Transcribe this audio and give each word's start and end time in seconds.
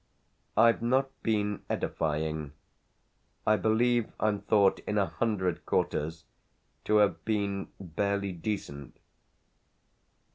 I've 0.57 0.81
not 0.81 1.11
been 1.21 1.61
edifying 1.69 2.53
I 3.45 3.55
believe 3.55 4.11
I'm 4.19 4.41
thought 4.41 4.79
in 4.87 4.97
a 4.97 5.05
hundred 5.05 5.63
quarters 5.67 6.23
to 6.85 6.95
have 6.97 7.23
been 7.23 7.67
barely 7.79 8.31
decent. 8.31 8.97